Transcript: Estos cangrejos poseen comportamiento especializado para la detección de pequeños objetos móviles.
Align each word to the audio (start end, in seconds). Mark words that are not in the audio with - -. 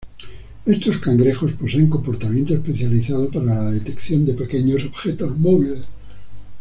Estos 0.65 0.97
cangrejos 0.97 1.51
poseen 1.53 1.87
comportamiento 1.87 2.55
especializado 2.55 3.29
para 3.29 3.53
la 3.65 3.69
detección 3.69 4.25
de 4.25 4.33
pequeños 4.33 4.83
objetos 4.83 5.37
móviles. 5.37 5.83